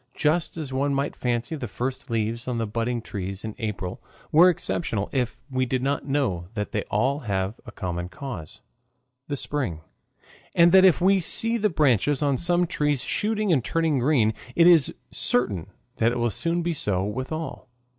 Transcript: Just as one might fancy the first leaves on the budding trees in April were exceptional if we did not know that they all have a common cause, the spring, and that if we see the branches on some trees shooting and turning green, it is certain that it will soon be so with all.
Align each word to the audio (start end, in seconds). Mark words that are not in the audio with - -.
Just 0.15 0.57
as 0.57 0.73
one 0.73 0.95
might 0.95 1.15
fancy 1.15 1.55
the 1.55 1.67
first 1.67 2.09
leaves 2.09 2.47
on 2.47 2.57
the 2.57 2.65
budding 2.65 3.03
trees 3.03 3.45
in 3.45 3.53
April 3.59 4.01
were 4.31 4.49
exceptional 4.49 5.09
if 5.11 5.37
we 5.47 5.63
did 5.67 5.83
not 5.83 6.07
know 6.07 6.47
that 6.55 6.71
they 6.71 6.81
all 6.85 7.19
have 7.19 7.59
a 7.67 7.71
common 7.71 8.09
cause, 8.09 8.61
the 9.27 9.35
spring, 9.37 9.81
and 10.55 10.71
that 10.71 10.85
if 10.85 11.01
we 11.01 11.19
see 11.19 11.55
the 11.55 11.69
branches 11.69 12.23
on 12.23 12.35
some 12.35 12.65
trees 12.65 13.03
shooting 13.03 13.53
and 13.53 13.63
turning 13.63 13.99
green, 13.99 14.33
it 14.55 14.65
is 14.65 14.91
certain 15.11 15.67
that 15.97 16.11
it 16.11 16.17
will 16.17 16.31
soon 16.31 16.63
be 16.63 16.73
so 16.73 17.03
with 17.03 17.31
all. 17.31 17.69